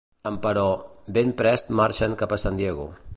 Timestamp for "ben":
1.17-1.35